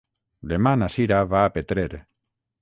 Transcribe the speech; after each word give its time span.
Demà 0.53 0.71
na 0.83 0.87
Cira 0.93 1.19
va 1.35 1.43
a 1.49 1.53
Petrer. 1.59 1.87